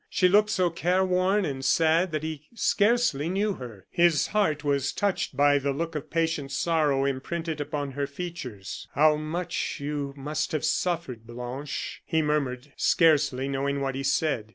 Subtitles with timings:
[0.09, 3.85] She looked so careworn and sad that he scarcely knew her.
[3.91, 8.87] His heart was touched by the look of patient sorrow imprinted upon her features.
[8.95, 14.49] "How much you must have suffered, Blanche," he murmured, scarcely knowing what he said.